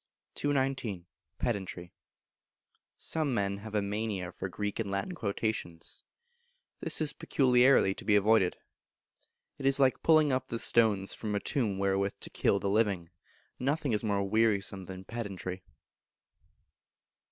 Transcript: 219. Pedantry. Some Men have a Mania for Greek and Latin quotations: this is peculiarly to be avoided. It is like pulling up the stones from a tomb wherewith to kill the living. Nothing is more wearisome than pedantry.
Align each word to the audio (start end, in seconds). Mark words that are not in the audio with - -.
219. 0.33 1.05
Pedantry. 1.37 1.93
Some 2.97 3.35
Men 3.35 3.57
have 3.57 3.75
a 3.75 3.83
Mania 3.83 4.31
for 4.31 4.49
Greek 4.49 4.79
and 4.79 4.89
Latin 4.89 5.13
quotations: 5.13 6.03
this 6.79 7.01
is 7.01 7.13
peculiarly 7.13 7.93
to 7.93 8.03
be 8.03 8.15
avoided. 8.15 8.57
It 9.59 9.67
is 9.67 9.79
like 9.79 10.01
pulling 10.01 10.31
up 10.31 10.47
the 10.47 10.57
stones 10.57 11.13
from 11.13 11.35
a 11.35 11.39
tomb 11.39 11.77
wherewith 11.77 12.15
to 12.21 12.31
kill 12.31 12.57
the 12.57 12.67
living. 12.67 13.11
Nothing 13.59 13.93
is 13.93 14.03
more 14.03 14.27
wearisome 14.27 14.85
than 14.85 15.03
pedantry. 15.05 15.61